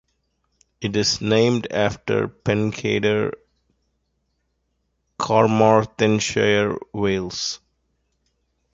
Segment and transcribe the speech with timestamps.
[0.81, 3.33] It is named after Pencader,
[5.19, 7.59] Carmarthenshire, Wales.